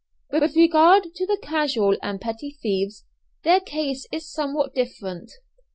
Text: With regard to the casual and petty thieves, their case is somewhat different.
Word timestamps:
With 0.31 0.55
regard 0.55 1.13
to 1.13 1.27
the 1.27 1.37
casual 1.39 1.95
and 2.01 2.19
petty 2.19 2.57
thieves, 2.59 3.05
their 3.43 3.59
case 3.59 4.07
is 4.11 4.27
somewhat 4.33 4.73
different. 4.73 5.31